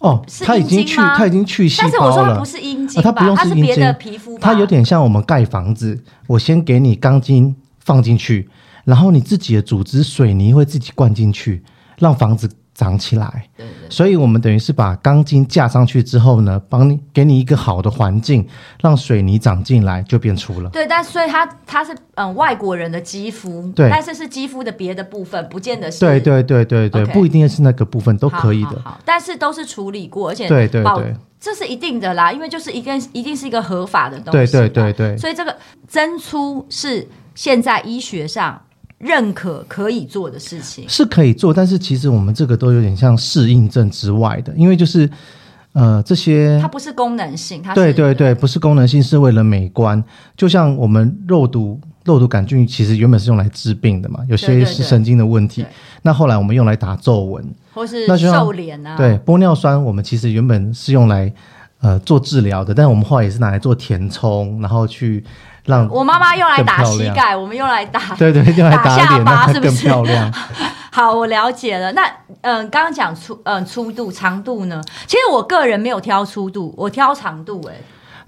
[0.00, 1.92] 哦，他已经去，他已经去细胞了。
[1.92, 4.38] 但是我说它不是阴茎，它不用是阴茎，它是别的皮肤。
[4.38, 8.48] 它有点像我们盖房子，我先给你钢筋放进去，
[8.84, 11.62] 然后你自己的组织水泥会自己灌进去，
[11.98, 13.44] 让房子长起来。
[13.56, 13.66] 对。
[13.90, 18.46] 所以我们等于是把钢筋架上去之后呢，帮你给你一个好的环境，
[18.80, 20.70] 让水泥长进来，就变粗了。
[20.70, 26.00] 对，但所以它它是嗯外国人的肌肤，对，但是是肌肤的别的部分，不见得是。
[26.00, 28.76] 对对对对对不一定是那个部分都可以的。
[28.76, 34.52] 好，好，好，但是都是处理过，而且对对对，这是一定的啦，因为就是一定一定是一个合法的东西。
[34.52, 35.56] 对对对对，所以这个
[35.88, 38.60] 增粗是现在医学上。
[38.98, 45.08] 认可可以做的事情是可以做，但是其实我们这个都有点像适应症之外的，因为就是
[45.72, 50.02] 呃，这些它不是功能性，它是对对对，不是功能性，是为了美观。
[50.36, 55.62] 就像我们肉毒肉毒杆菌，其实原本是用来治病的嘛，有些是神经的问题。
[55.62, 58.96] 对对对，那后来我们用来打皱纹，或是瘦脸啊。
[58.96, 61.32] 对，玻尿酸我们其实原本是用来
[61.80, 65.22] 呃做治疗的，但我们后来也是拿来做填充，然后去
[65.68, 70.32] 让我妈妈用来打膝盖，我们用来打对对，用来打，打下巴是不是漂亮。
[70.90, 71.92] 好，我了解了。
[71.92, 72.02] 那
[72.40, 74.82] 嗯，刚刚讲粗嗯粗度长度呢？
[75.06, 77.70] 其实我个人没有挑粗度，我挑长度、欸。
[77.70, 77.76] 哎，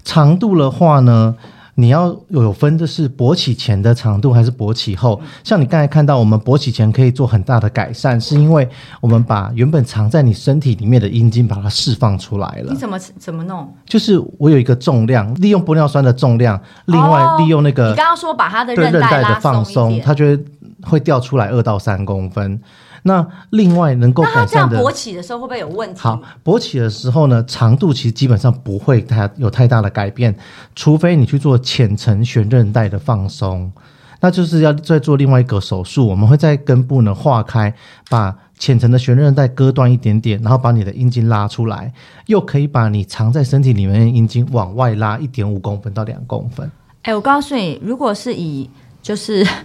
[0.03, 1.35] 长度的话呢，
[1.75, 5.19] 你要有分的是勃起前的长度还是勃起后？
[5.21, 8.67] 嗯、像你刚才看到，我们勃起前可以做很大的改善，是因为
[8.99, 12.71] 我们把原本藏在你身体里面的阴茎把它释放出来了。
[12.71, 13.73] 你怎么怎么弄？
[13.85, 20.45] 就是我有一个重量，利用玻尿酸的重量，另外利用那个、哦、你刚刚说把它的韧带的放松，它就会。
[20.83, 22.59] 会掉出来二到三公分，
[23.03, 25.99] 那另外能够改善的，勃起的时候会不会有问题？
[25.99, 30.35] 好，勃起的时候呢，长度其实基本上不会太有太大的改变，
[30.75, 33.71] 除非你去做浅层悬韧带的放松，
[34.19, 37.73] 那就是要再做另外一个手术，我们会在根部呢化开，
[38.07, 41.91] 把浅层的悬韧带割断一点点，然后把你的阴茎拉出来，
[42.27, 46.69] 又可以把你藏在身体里面的阴茎往外拉一点五公分到两公分。
[47.01, 48.69] 哎，我告诉你，如果是以
[49.01, 49.45] 就是。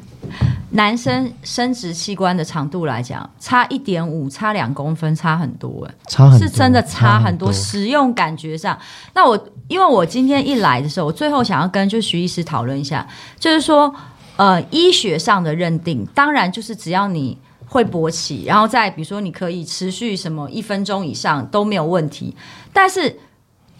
[0.71, 7.27] 男生生殖器官的长度来讲，差一点五，差两公分，差很多哎，差很多，是真的差很多。
[7.27, 8.77] 很多使用感觉上，
[9.15, 13.07] 那我因为我今天一来的时候，我最后想要跟就徐医师讨论一下，
[13.39, 13.95] 就是说，
[14.37, 22.37] 呃，医学上的认定，当然就是只要你会勃起，然后再比如说你可以持续什么一分钟以上都没有问题。
[22.73, 23.17] 但是，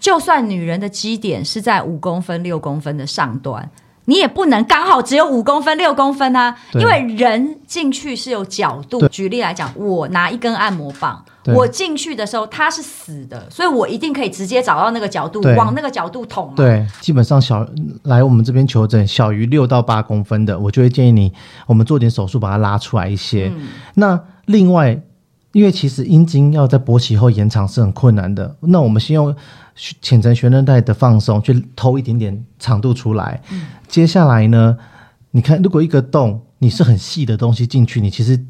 [0.01, 3.69] 就算女人的基点是在五公分、六公分的上端。
[4.07, 9.07] 你也不能刚好只有五公分、六公分啊，因为人进去是有角度。
[9.09, 16.53] 举例来讲，我拿一根按摩棒，我进去的时候它是死的，所以我一定可以直接找到那个角度，往那个角度捅。
[16.57, 17.67] 对，基本上小
[18.05, 21.33] 来我们这边求诊，小于六到八公分的，我就会建议你，
[21.67, 23.53] 我们做点手术把它拉出来一些。
[23.55, 25.01] 嗯、那另外，
[25.57, 29.35] 因为其实阴茎要在勃起后延长是很困难的，那我们先用。
[30.01, 33.39] 浅层悬韧带的放松，去偷一点点长度出来。
[33.53, 34.75] 嗯、接下来呢，
[35.33, 38.43] 你看，如果一个洞你是很细的东西进去，你其实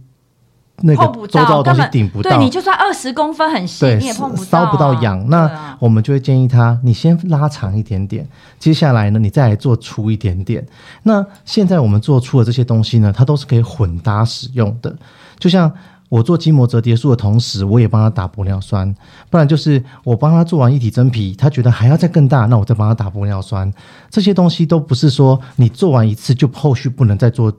[0.83, 2.31] 那个周遭的东西顶不到。
[2.31, 5.29] 对，你就算二十公分很细，你也碰不到、啊，搔不到痒。
[5.29, 8.25] 那我们就会建议他，你先拉长一点点。
[8.61, 10.65] 接下来呢，你再来做粗一点点。
[11.03, 14.97] 那现在我们做出的这些东西呢，它都是可以混搭使用的，
[15.41, 15.73] 就像。
[16.09, 18.95] 我做筋膜折叠术的同时，我也帮他打玻尿酸，
[19.29, 23.73] 不然就是我帮他做完一体真皮，他觉得还要再更大，那我再帮他打玻尿酸。
[24.09, 27.53] 这些东西都不是说你做完一次就后续不能再做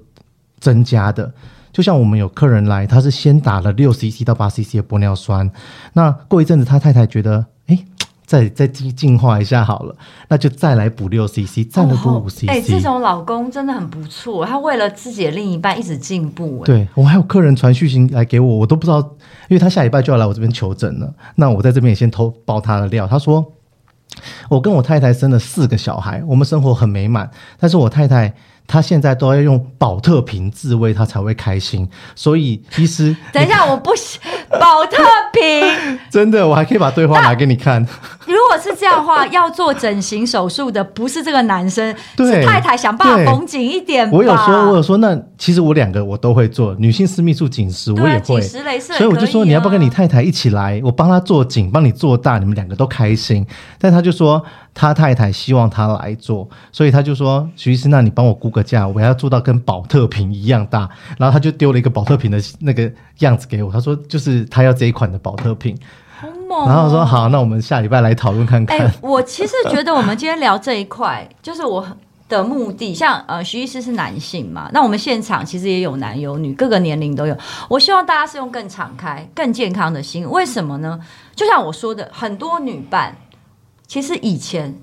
[0.60, 1.32] 增加的。
[1.74, 5.52] 就像我们有客人来，他是先打了六 cc 到八 cc 的玻尿酸，
[5.94, 7.46] 那过一阵子他太太觉得，
[8.28, 9.96] 再再进进化一下好了，
[10.28, 12.50] 那就再来补六 cc，再来补五 cc。
[12.50, 16.62] 哎、欸，这种老公真的很不错，他为了自己的另一半一直进步。
[16.66, 19.00] 对，我还有客人传讯息来给我，我都不知道，
[19.48, 21.12] 因为他下礼拜就要来我这边求诊了。
[21.36, 23.08] 那我在这边也先偷爆他的料。
[23.08, 23.54] 他说，
[24.50, 28.34] 我跟我太太生了四个小孩，我们生活很美满，但是我太太。
[28.68, 31.88] 他现在都要用保特瓶自慰，他才会开心。
[32.16, 34.20] 所以医师， 等一下，我不行，
[34.52, 34.98] 保特
[35.34, 37.82] 瓶 真的，我还可以把对话拿给你看。
[38.26, 44.10] 如果是这样的话，要做整形手术的不是这个男生，对是太太想办法绷紧一点。
[44.12, 53.46] 我有说，我有说，那其实我两个我都会做，女性私密处紧实我也会，啊、所以我就说你要不要跟你太太一起来，我帮她做紧，帮你做大，你们两个都开心。
[53.80, 54.44] 但他就说。
[54.80, 65.78] 他太太希望他来做，所以他就说：“徐医师，那你帮我估个价，我要做到跟宝特瓶一样大。”然后他就丢了一个宝特瓶的那个样子给我，他说：“就是他要这一款的宝特瓶。”
[66.50, 71.86] 然后我说：“好，那我们下礼拜来讨论看看。”欸，我其实觉得我们今天聊这一块， 就是我
[72.28, 72.94] 的目的。
[72.94, 77.38] 像呃，徐医师是男性嘛，那我们现场其实也有男有女，各个年龄都有。
[77.70, 80.28] 我希望大家是用更敞开、更健康的心。
[80.30, 81.00] 为什么呢？
[81.36, 83.16] 就像我说的，很多女伴。
[83.86, 84.76] 其实以前，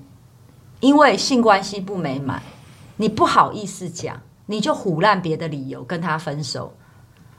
[0.79, 2.41] 因为性关系不美满，
[2.97, 6.73] 你不好意思讲，你就唬烂别的理由跟他分手。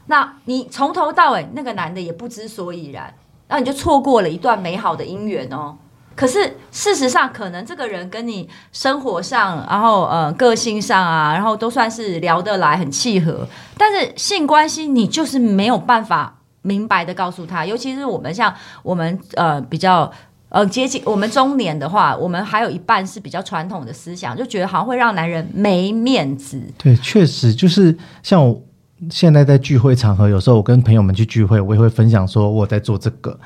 [0.06, 3.12] 那你从头到尾那个男的也不知所以然，
[3.48, 5.76] 那你就错过了一段美好的姻缘哦。
[6.14, 13.46] 可是事实上，可能这个人跟你生活上，然后呃个性上啊，然后都算是聊得来，很契合。
[13.76, 20.12] 但是性关系，你就是没有办法明白的告诉他，尤其是我们像我们呃比较。
[20.48, 26.62] 呃，接近我们中年的话，我们还有一半是比较传统的思想，就觉得好像会让男人没面子。
[26.78, 28.62] 对，确实就是像我
[29.10, 33.38] 现在在聚会场合，有时候我跟朋友们去聚会，我也会分享说我在做这个。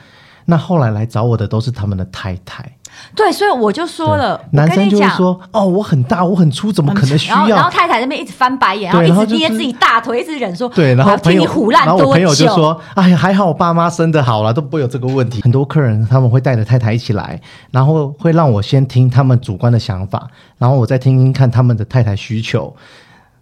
[0.44, 2.70] 那后来来找我的都是他们的太太。
[3.14, 22.74] 对，所以我就说了，男生就会说：“哦，我很大，我很粗，怎么可能需要？”然后，太太那边一直翻白眼，然后一直捏自己大腿，一直忍说：“对。”然后朋友，然后我朋友就说：“哎呀，还好我爸妈生得好了，都不会有这个问题。”很多客人他们会带着太太一起来，然后会让我先听他们主观的想法，然后我再听听看他们的太太需求，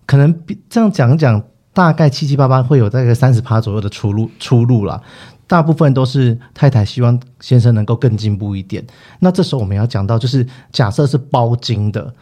[0.07, 0.35] 可能
[0.71, 1.43] 这样讲讲，
[1.73, 5.01] 大概七七八八会有大概三十趴左右的出路出路了。
[5.49, 8.87] 大部分都是太太希望先生能够更进步一点。
[9.19, 12.13] 那这时候我们要讲到，就是假设是包金的，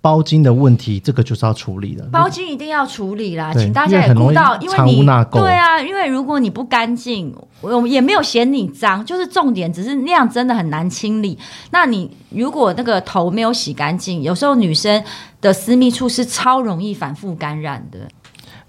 [0.00, 2.02] 包金的问题，这个就是要处理的。
[2.10, 11.38] 包金一定要处理啦，请大家也顾到，因为你对啊，因为如果你不干净，我也没有嫌你脏，就是重点只是那样真的很难清理。
[11.72, 15.04] 那你如果那个头没有洗干净，有时候女生
[15.42, 17.98] 的私密处是超容易反复感染的。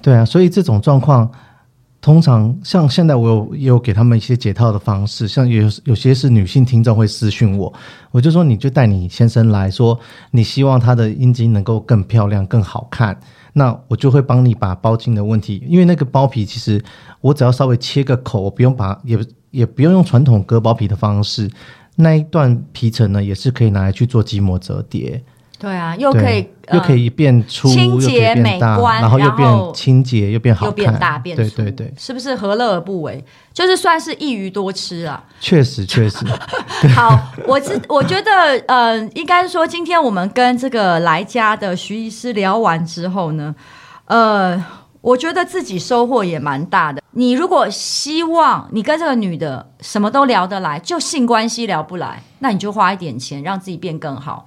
[0.02, 1.32] 对啊，所以这种状况。
[2.04, 7.74] 通常像现在我有也有给他们一些解套的方式，像有有些是女性听众会私讯我，
[8.12, 9.98] 我就说你就带你先生来说，
[10.32, 13.18] 你希望他的阴茎能够更漂亮更好看，
[13.54, 16.84] 那我就会帮你把包茎的问题，因为那个包皮其实
[17.22, 19.18] 我只要稍微切个口，我不用把也
[19.52, 21.50] 也不用用传统割包皮的方式，
[21.96, 25.24] 那一段皮层呢也是可以拿来去做筋膜折叠。
[25.60, 33.24] 对啊，又可以又可以变粗，清洁美观，然后又变清洁又变好看，又变大变粗，对对对，是不是何乐而不为？
[33.54, 35.24] 就是算是一鱼多吃啊。
[35.40, 36.26] 确实 确实。
[36.94, 38.32] 好，我知我觉得
[38.68, 43.56] 呃，应该说今天我们跟这个来家的徐医师聊完之后呢，
[44.06, 44.62] 呃，
[45.00, 47.02] 我觉得自己收获也蛮大的。
[47.12, 54.46] 你如果希望你跟这个女的什么都聊得来，就性关系聊不来，那你就花一点钱让自己变更好。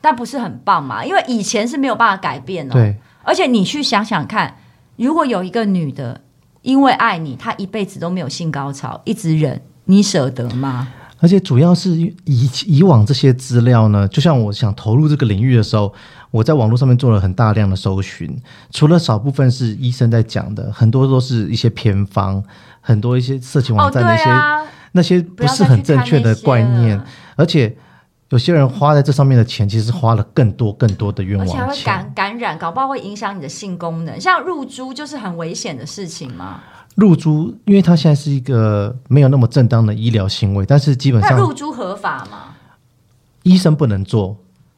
[0.00, 1.04] 但不是很棒嘛？
[1.04, 2.72] 因为以前是没有办法改变哦。
[2.72, 2.96] 对。
[3.24, 4.56] 而且你去想想看，
[4.96, 6.20] 如果有一个女的
[6.62, 10.88] 因为爱你，她一辈子都没有性高潮，一直忍，你舍得吗？
[11.20, 15.92] 而且主要是以以往这些资料呢，就像我想投入这个领域的时候，
[16.30, 18.34] 我在网络上面做了很大量的搜寻，
[18.70, 22.42] 除了少部分是医生在讲的，很多都是一些偏方，
[22.80, 26.98] 很多一些色情网站那些、哦啊、那些不是很正确的观念，
[27.36, 27.76] 而且。
[28.30, 34.20] 有些人花在这上面的钱，其实花了更多更多的冤枉钱，而且还会感感染，搞不好会影响你的性功能。
[34.20, 36.60] 像入珠就是很危险的事情嘛。
[36.94, 42.54] 入珠，因为它现在是一个没有那么正当的医疗行为，但是基本上入珠合法吗？
[43.44, 44.36] 医生不能做，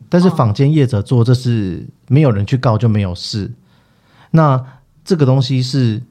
[0.09, 3.51] 但是坊间业者做，这是没有人去告就没有事。
[4.31, 4.65] 那
[5.05, 6.03] 这个东西是。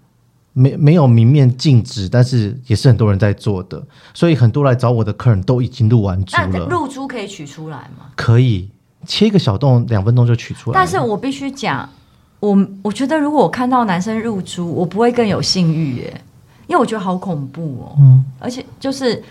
[0.60, 3.82] 没没有明面禁止，但是也是很多人在做的，
[4.14, 6.50] 所以很多来找我的客人都已经入完珠了。
[6.52, 8.08] 那入珠可以取出来吗？
[8.18, 8.70] 可以，
[9.06, 10.76] 切一个小洞，两分钟就取出来。
[10.76, 11.90] 但是我必须讲，
[12.42, 16.22] 我我觉得如果我看到男生入珠，我不会更有性欲耶，
[16.68, 17.96] 因为我觉得好恐怖哦。
[18.00, 19.24] 嗯，而且就是。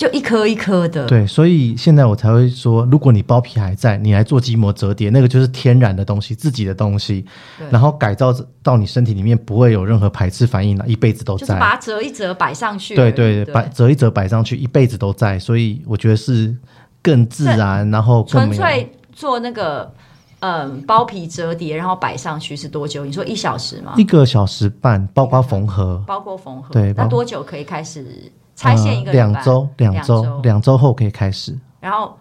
[0.00, 7.22] 就一颗一颗的，对，所以现在我才会说，如果你包皮还在，你来做筋膜折叠，那个就是天然的东西，自己的东西，
[7.68, 11.40] 然后改造到你身体里面不会有任何排斥反应了，一辈子都在。
[11.40, 15.38] 就是把它折一折摆上去，对对，摆折一折摆上去，一辈子都在。
[15.38, 16.56] 所以我觉得是
[17.02, 19.92] 更自然，然后更纯粹做那个
[20.38, 23.04] 嗯包皮折叠，然后摆上去是多久？
[23.04, 23.92] 你说一小时吗？
[23.98, 28.32] 一个小时半，包括缝合，包括缝合，对，那多久可以开始？
[28.60, 31.56] 拆线一个两周，两周，两周后可以开始。
[31.80, 32.14] 然后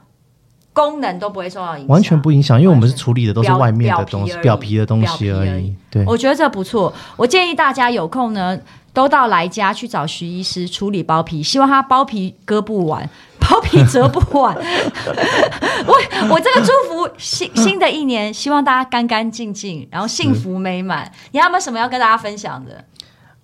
[0.72, 5.76] 功能都不会受到影响，完全不影响，因为我们是处理的都是外面的东西，表皮的东西而已。
[5.90, 6.94] 对，我觉得这不错。
[7.18, 8.58] 我建议大家有空呢，
[8.94, 13.10] 都到来家去找徐医师处理包皮，希望他包皮割不完，
[13.42, 14.56] 包皮折不完。
[15.86, 15.94] 我
[16.30, 21.12] 我这个祝福新 新的一年，希望大家干干净净，然后幸福美满。
[21.32, 22.86] 你还有没有什么要跟大家分享的？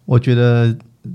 [0.06, 0.74] 我觉得。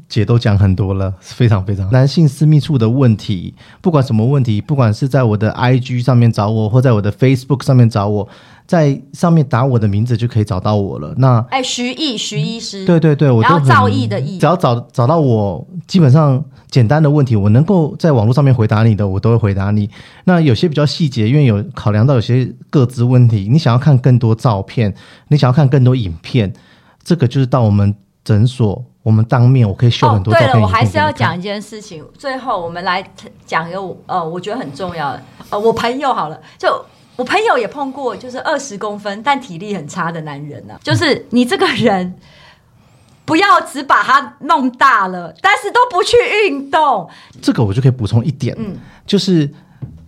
[0.09, 1.91] 姐都讲很多了，非常非常。
[1.91, 8.29] 男性私密处的问题，不管什么问题，不管是在我的 IG 上面找我，或在我的 Facebook 上面找我，
[8.67, 11.15] 在上面打我的名字就可以找到我了。
[11.19, 19.91] 那哎，徐毅，徐医师，对对对，我都造诣的诣，只要找找到我，基本上简单的问题，我能够在网络上面回答你的，我都会回答你。
[20.25, 24.95] 那有些比较细节，因为有考量到有些各自问题，你想要看更多照片，
[25.29, 26.53] 你想要看更多影片，
[27.03, 27.95] 这个就是到我们
[28.31, 28.85] 诊所。
[29.03, 30.51] 我们当面我可以秀很多照片。
[30.51, 32.05] 哦，对了，我还是要讲一件事情。
[32.19, 33.03] 最后，我们来
[33.47, 36.69] 讲一个呃，我觉得很重要的呃，我朋友好了，就
[37.17, 40.81] 我朋友也碰过，就是二十公分但体力很差的男人呢、啊。
[40.85, 42.15] 就是你这个人，
[43.25, 47.09] 不要只把它弄大了，但是都不去运动。
[47.41, 48.77] 这个我就可以补充一点，嗯，
[49.07, 49.51] 就是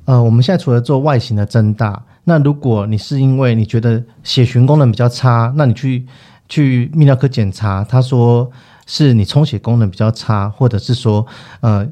[0.04, 6.06] 呃，我们现在除了做外形的增大，那如果你是因为你觉得血循功能比较差，那你去
[6.52, 8.50] 去泌尿科检查，他说。
[8.84, 11.24] 是你充血功能比较差，或者是说，
[11.60, 11.86] 呃，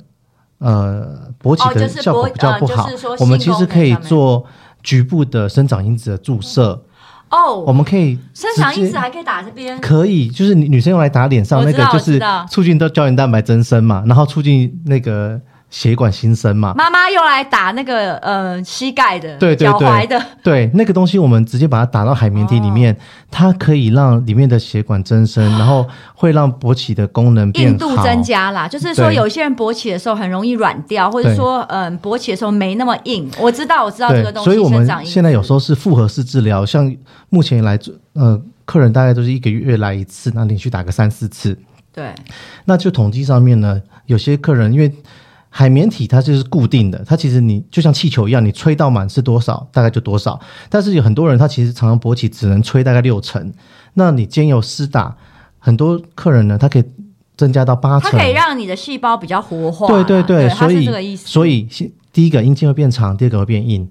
[0.59, 4.45] 呃勃起的效果比较不好，哦就是、我们其实可以做
[4.83, 6.85] 局部的生长因子的注射。
[7.31, 15.41] 哦，我们可以生长因子还可以打这边，可以，就是女女生用来打脸上那个，就是促进到胶原蛋白增生嘛，然后促进那个。
[15.71, 22.97] 血管新生嘛，妈妈用来打那个呃膝盖的，对对对，脚踝的，对那个东西，我们直接把它打到海绵体里面，哦、
[23.31, 28.67] 它可以让里面的血管增生， 然后会让勃起的功能硬度增加啦。
[28.67, 33.31] 就是说，有些人勃起的时候很容易软掉，或者说嗯勃起的时候没那么硬。
[33.39, 34.51] 我知道，我知道这个东西。
[34.51, 36.93] 所以我们现在有时候是复合式治疗，像
[37.29, 37.79] 目前来
[38.15, 41.57] 呃客人大概都是一个月来一次，那连续打个三四次。
[41.93, 42.13] 对，
[42.65, 44.93] 那就统计上面呢，有些客人因为。
[45.53, 50.39] 海绵体它就是固定的，它其实你就像气球一样，你吹到满是多少，大概就多少。
[50.69, 53.53] 但是有很多人他其实常常勃起只能吹大概六成，
[53.95, 55.17] 那你兼有施打，
[55.59, 56.85] 很多客人呢，他可以
[57.37, 59.89] 增加到八成，它可以让你的细胞比较活化。
[59.89, 61.69] 对对对，对所以所以
[62.13, 63.89] 第一个阴茎会变长，第二个会变硬，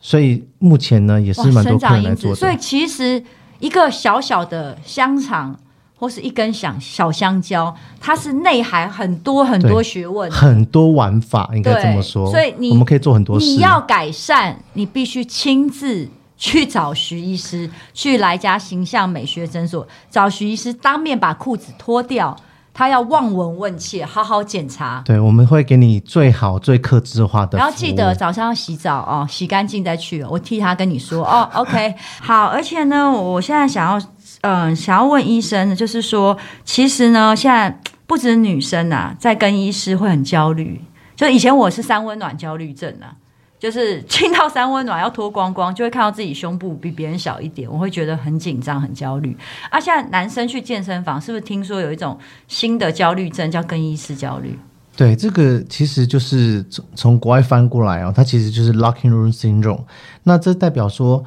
[0.00, 2.36] 所以目前呢也是蛮多客人来做的。
[2.36, 3.24] 所以其实
[3.58, 5.58] 一个小小的香肠。
[6.00, 12.30] 或是一根小小香蕉，它是内含很多很多学问，很多玩法，应该这么说。
[12.30, 13.44] 所以你我们可以做很多事。
[13.44, 22.34] 你要改善，你必须亲自去找徐医师，去来家形象美学诊所找徐医师，当面把裤子脱掉，
[22.72, 25.02] 他要望闻问切，好好检查。
[25.04, 27.58] 对，我们会给你最好最克制化的。
[27.58, 30.24] 然后记得早上要洗澡哦，洗干净再去。
[30.24, 32.46] 我替他跟你说哦，OK，好。
[32.46, 34.00] 而且呢，我现在想要。
[34.42, 40.80] 嗯、想要问医生，就是说，其实呢，现在不止女生啊，在跟医师会很焦虑。
[41.14, 43.12] 就以前我是三温暖焦虑症啊，
[43.58, 49.36] 就是进到三温暖要脱光光，就会看到自己胸部比别人小一点，我会觉得很紧张、很焦虑。
[49.68, 52.18] 啊，现在男生去健身房，是不是听说有一种
[52.48, 54.58] 新的焦虑症叫跟医师焦虑？
[54.96, 59.84] 对，这个其实就是从从国外翻过来哦，它其实就是 locking room syndrome。
[60.22, 61.22] 那这代表说。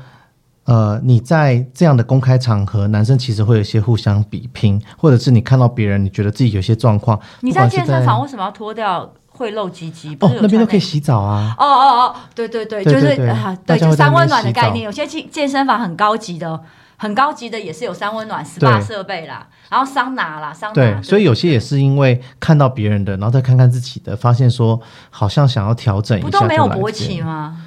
[0.66, 7.20] 呃，你在这样的公开场合，男生其实会有一些互相比拼，或者是你看到别人，你觉得自己有些状况。
[7.42, 10.16] 你在健身房为什么要脱掉会露鸡鸡？
[10.22, 11.54] 哦，那边都可以洗澡啊。
[11.60, 14.86] 哦哦哦，对对对，就是啊，对，就三温暖的概念。
[14.86, 16.58] 有些健健身房很高级的，
[16.96, 20.74] 很高级的也是有三温暖 SPA 设备啦，然后桑拿啦，桑拿。
[20.74, 26.28] 对，所以有些也是因为看到别人的，然后再看看自己的，发现说好像想要调整一下。
[26.28, 27.62] 不都没有勃起吗？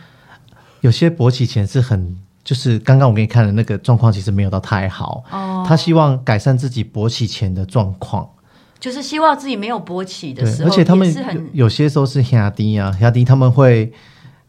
[0.81, 2.17] 有些勃起前是很。
[2.47, 5.25] 就是刚刚我给你看的那个状况，其实没有到太好。
[5.33, 8.31] 哦，他希望改善自己勃起前的状况，
[8.79, 10.71] 就是希望自己没有勃起的时候。
[10.71, 13.93] 而且他们有，有些时候是亚迪啊，亚迪他们会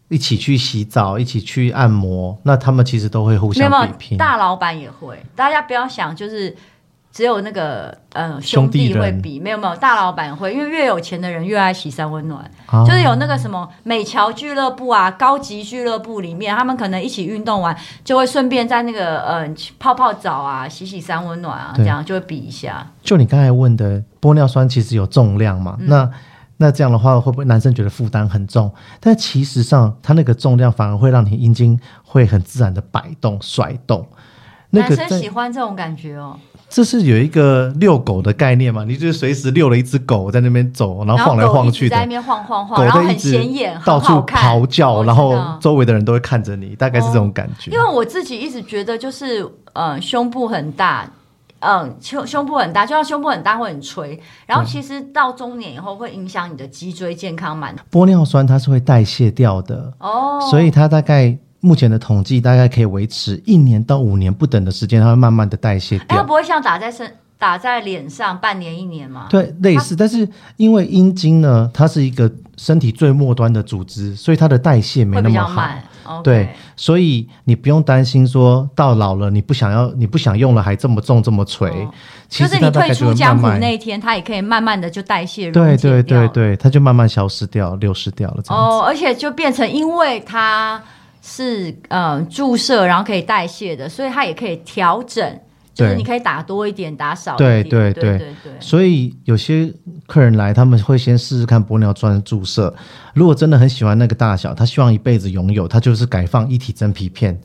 [0.10, 4.16] 一起去洗澡，一起去按摩，那他们其实都会互相比拼。
[4.16, 6.56] 大老板也会，大家不要想就是。
[7.12, 19.50] 只有那个呃兄弟会比，没有没有大老板会，因为越有钱的人越爱洗三温暖，啊，就是有那个什么美侨俱乐部啊，高级俱乐部里面，他们可能一起运动完，就会顺便在那个呃
[19.80, 22.86] 泡泡澡啊，洗洗三温暖啊，这样就会比一下。
[23.02, 25.76] 就你刚才问的，玻尿酸其实有重量嘛？
[25.80, 26.12] 嗯、那
[26.58, 28.72] 那这样的话，会不会男生觉得负担很重？
[29.00, 34.08] 但其实上，它那个重量反而会让你阴茎会很自然的摆动甩动。
[34.70, 36.38] 那个、男生喜欢这种感觉哦。
[36.70, 38.84] 这是有一个遛狗的概念嘛？
[38.84, 47.72] 你就是随时遛了一只狗在那边走，然后晃来晃去的，在那边晃晃晃，然后很显眼，到处咆叫，然后周围的人都会看着你，大概是这种感觉。
[47.72, 51.10] 哦，因为我自己一直觉得，就是呃，胸部很大，
[51.60, 57.74] 嗯，胸胸部很大，就像胸部很大会很垂，然后其实到中年以后会影响你的脊椎健康蛮。
[57.90, 61.38] 玻尿酸它是会代谢掉的哦，所以它大概。
[61.60, 66.18] 目前的统计大概可以维持一年到五年不等的时间，它会慢慢的代谢掉。
[66.18, 69.28] 它不会像打在身、打在脸上半年一年吗？
[69.30, 69.96] 对，类似。
[69.96, 70.28] 但是
[70.58, 75.68] 因为阴茎呢，它是一个身体最末端的组织，所以它的代谢没那么好。
[76.06, 81.70] Okay、对，所以你不用担心说到老了你不想要、你不想用了还这么重这么垂。
[81.70, 81.92] 哦、
[82.30, 85.52] 其实你退出江湖那一天，它也可以慢慢的就代谢。
[85.52, 88.44] 对对对对，它就慢慢消失掉、流失掉了。
[88.48, 90.80] 哦，而且就变成因为它。
[91.30, 95.40] 是呃注射，然后可以代谢的，所以它也可以调整，
[95.74, 97.64] 就是你可以打多一点，打少一点。
[97.64, 98.54] 对对对对对。
[98.62, 99.70] 所以有些
[100.06, 102.74] 客人来，他们会先试试看玻尿酸注射。
[103.14, 107.38] 如果真的很喜欢那个大小，他希望一辈子拥有，他就是改放一体真皮片。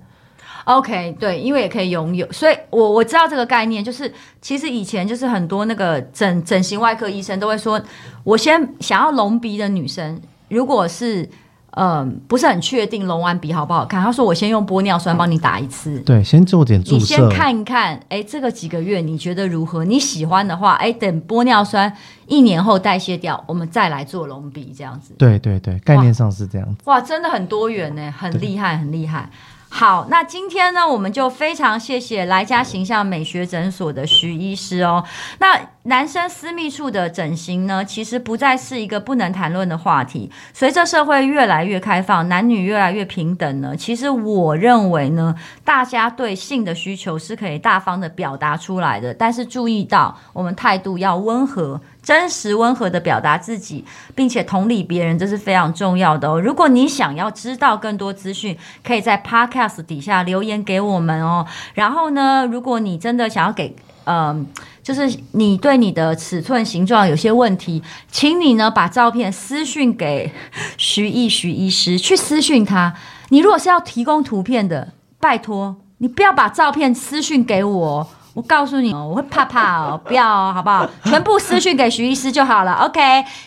[0.64, 7.82] OK，对，因为也可以拥有，所以我我知道这个概念，就是其实以前就是很多那个整整形外科医生都会说，
[8.22, 11.28] 我先想要隆鼻的女生，如果是。
[11.72, 14.02] 嗯，不是很确定隆完鼻好不好看。
[14.02, 19.84] 他说我先用玻尿酸帮你打一次，对，先做点注射，你先看一看，哎，这个几个月你觉得如何？
[19.84, 21.90] 你喜欢的话，哎，等玻尿酸
[22.26, 25.14] 一年后代谢掉，我们再来做隆鼻这样子。
[25.16, 26.76] 对对对，概念上是这样子。
[26.84, 29.30] 哇，哇，真的很多元呢，很厉害，很厉害。
[29.74, 35.02] 好，那今天呢，我们就非常谢谢来家形象美学诊所的徐医师哦。
[35.38, 40.30] 那男生私密处的整形呢，其实不再是一个不能谈论的话题。
[40.52, 51.80] 随着社会越来越开放，男女越来越平等呢，其实我认为呢，大家对性的需求是可以大方的表达出来的，但是注意到我们态度要温和。
[52.02, 53.84] 真实温和的表达自己，
[54.14, 56.40] 并且同理别人，这是非常重要的哦。
[56.40, 61.46] 如果你想要知道更多资讯，可以在 Podcast 底下留言给我们哦。
[61.74, 64.44] 然后呢，如果你真的想要给，嗯、
[64.82, 67.80] 就是你对你的尺寸形状有些问题，
[68.10, 70.32] 请你呢把照片私讯给
[70.76, 72.92] 徐艺徐医师，去私讯他。
[73.28, 78.08] 你如果是要提供图片的，拜托你不要把照片私讯给我。
[78.34, 80.88] 我告诉你哦，我会怕怕哦，不要哦，好不好？
[81.04, 82.72] 全部私讯给徐医师就好了。
[82.84, 83.00] OK，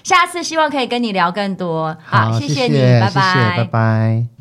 [0.03, 1.95] 下次希望可以跟你聊更多。
[2.05, 4.34] 好，好，谢谢你，谢谢，拜拜，谢谢，拜拜。